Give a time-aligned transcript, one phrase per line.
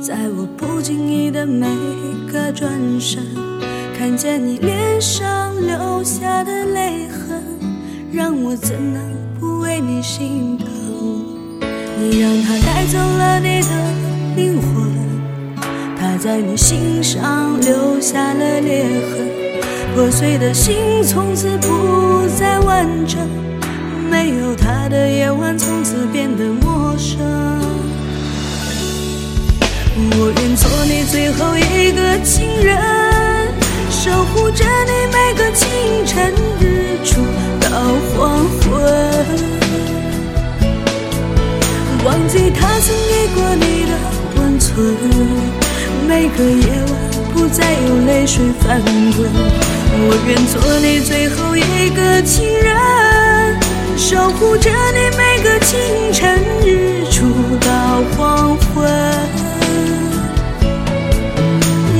[0.00, 1.66] 在我不经意的每
[2.32, 3.22] 个转身，
[3.98, 7.42] 看见你脸上留下的泪痕，
[8.10, 9.02] 让我怎能
[9.38, 10.66] 不为你心疼？
[11.98, 13.68] 你让他带走了你的
[14.36, 14.90] 灵魂，
[15.98, 19.28] 他在你心上留下了裂痕，
[19.94, 23.20] 破碎的心从此不再完整，
[24.10, 26.29] 没有他的夜晚从此变
[42.32, 43.92] 记他曾给过你的
[44.36, 44.96] 温存，
[46.06, 46.94] 每个夜晚
[47.34, 48.80] 不再有泪水翻
[49.16, 49.28] 滚。
[49.92, 52.72] 我愿做你最后一个情人，
[53.96, 55.76] 守护着你每个清
[56.12, 57.26] 晨、日出
[57.66, 58.88] 到黄昏。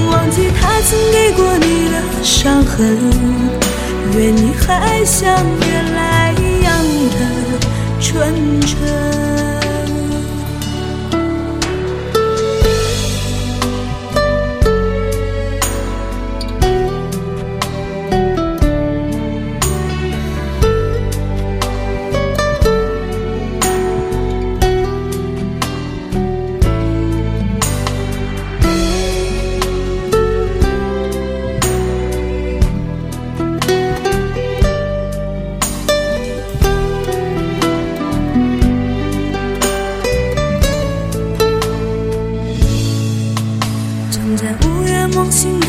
[0.09, 2.97] 忘记他曾给过你的伤痕，
[4.17, 6.73] 愿你还像原来一样
[7.19, 7.19] 的
[8.01, 9.40] 纯真。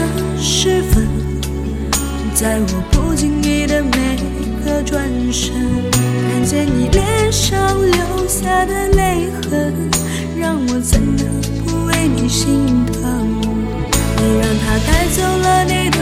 [0.02, 1.08] 的时分，
[2.34, 4.18] 在我不经意的每
[4.66, 5.54] 个转身，
[6.28, 9.74] 看见你脸上留下的泪痕，
[10.40, 11.26] 让我怎能
[11.66, 13.42] 不为你心疼？
[14.18, 16.00] 你让他带走了你的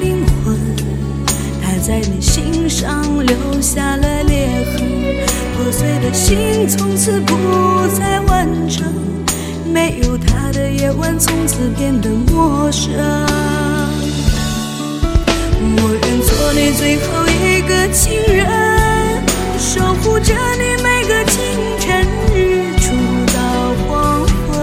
[0.00, 0.56] 灵魂，
[1.62, 4.80] 他在你心上留下了裂痕，
[5.56, 7.34] 破碎的心从此不
[7.98, 8.84] 再完整。
[9.72, 12.92] 没有他的夜晚从此变得陌生。
[15.78, 18.46] 我愿做你最后一个情人，
[19.58, 21.34] 守护着你每个清
[21.80, 22.84] 晨、日出
[23.34, 23.38] 到
[23.86, 24.54] 黄昏。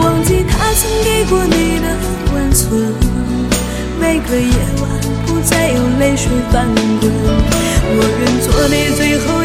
[0.00, 1.86] 忘记他曾给过你的
[2.32, 2.94] 温存，
[4.00, 4.88] 每个夜晚
[5.26, 6.66] 不再有泪水翻
[7.00, 7.10] 滚。
[7.92, 9.39] 我愿做你最后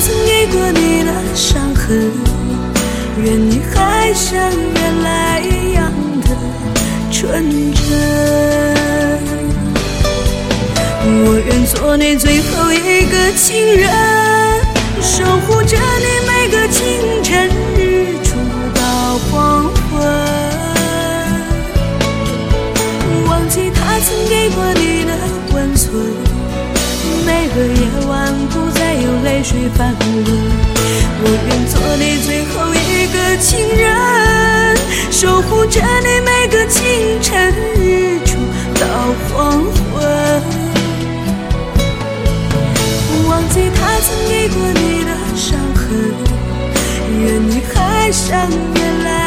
[0.00, 2.10] 曾给过你的伤痕，
[3.22, 6.28] 愿你还像原来一样的
[7.10, 7.84] 纯真。
[11.06, 13.88] 我愿做你最后一个情人，
[15.00, 16.23] 守护着你
[29.64, 34.76] 陪伴我，愿做你最后一个情人，
[35.10, 38.36] 守护着你每个清晨、日出
[38.78, 38.84] 到
[39.32, 40.04] 黄昏。
[43.26, 46.12] 忘记他曾给过你的伤痕，
[47.22, 49.23] 愿你还上原来。